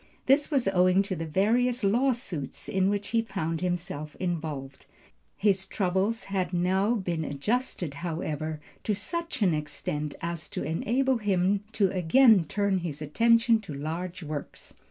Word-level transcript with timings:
This 0.25 0.49
was 0.49 0.67
owing 0.69 1.03
to 1.03 1.15
the 1.15 1.27
various 1.27 1.83
lawsuits 1.83 2.67
in 2.67 2.89
which 2.89 3.09
he 3.09 3.21
found 3.21 3.61
himself 3.61 4.15
involved. 4.15 4.87
His 5.37 5.67
troubles 5.67 6.23
had 6.23 6.51
now 6.53 6.95
been 6.95 7.23
adjusted, 7.23 7.93
however, 8.01 8.59
to 8.83 8.95
such 8.95 9.43
an 9.43 9.53
extent 9.53 10.15
as 10.19 10.47
to 10.49 10.63
enable 10.63 11.17
him 11.19 11.63
to 11.73 11.91
again 11.91 12.45
turn 12.45 12.79
his 12.79 12.99
attention 13.03 13.59
to 13.61 13.75
large 13.75 14.23
works. 14.23 14.73